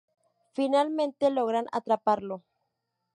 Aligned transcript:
Finalmente, 0.55 1.29
logran 1.29 1.67
atraparlo. 1.79 2.35